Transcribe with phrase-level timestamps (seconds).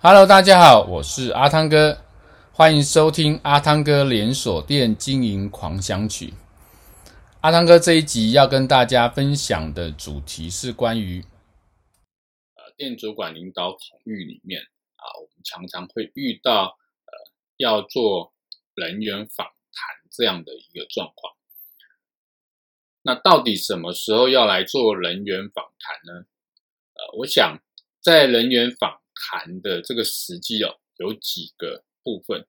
[0.00, 2.00] Hello，大家好，我是阿汤哥，
[2.52, 6.34] 欢迎收听阿汤哥连锁店经营狂想曲。
[7.40, 11.24] 阿汤哥这一集要跟大家分享的主题是关于
[12.54, 14.62] 呃店主管领导统御里面
[14.94, 17.12] 啊，我们常常会遇到呃
[17.56, 18.32] 要做
[18.76, 21.34] 人员访谈这样的一个状况。
[23.02, 26.20] 那到底什么时候要来做人员访谈呢？
[26.94, 27.58] 呃，我想
[28.00, 32.46] 在人员访谈的这个时机哦，有几个部分。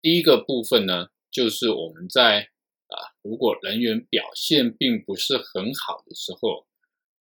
[0.00, 2.50] 第一个部分呢，就是我们在
[2.88, 6.66] 啊，如果人员表现并不是很好的时候，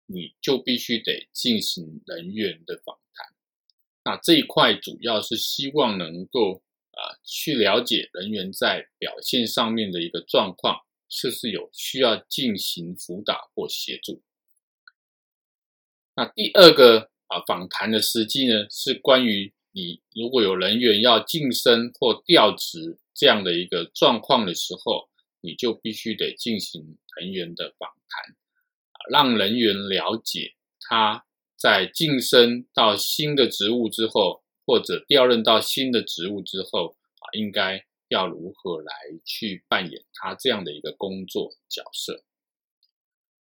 [0.05, 3.35] 你就必须得进行人员的访谈。
[4.05, 14.23] 那这一块主要是希望能够啊，去了解人员在表现上面的一个状况，是不是有需要进行辅导或协助。
[16.15, 17.11] 那第二个。
[17.29, 25.09] 啊，访谈的时机呢，是关于你如果有人员要晋升或调职这样的一个状况的时候，
[25.41, 28.35] 你就必须得进行人员的访谈，
[28.91, 38.93] 啊，让人员了解他在晋升到新的职务之后，或者调任到新的职务之后，啊，应该要如何来
[39.23, 42.23] 去扮演他这样的一个工作角色。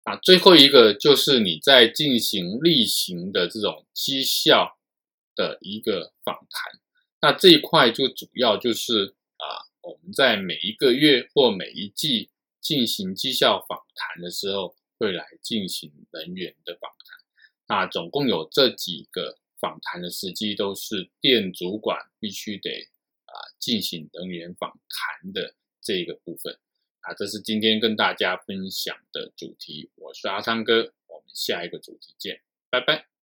[0.08, 4.78] 啊，最后一个就是你在进行例行的这种绩效
[5.36, 6.80] 的一个访谈，
[7.20, 17.18] 那这一块就主要就是啊，我们在每一个月或每一季进行绩效访谈的时候，会来进行人员的访谈。
[17.66, 22.70] 那总共有这几个访谈的时机，都是店主管必须得
[23.26, 26.58] 啊进行人员访谈的这一个部分。
[27.00, 29.90] 啊，这是今天跟大家分享的主题。
[29.94, 32.40] 我是阿昌哥，我们下一个主题见，
[32.70, 33.17] 拜拜。